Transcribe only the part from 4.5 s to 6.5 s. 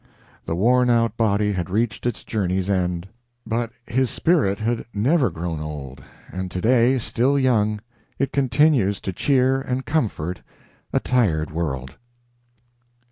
had never grown old, and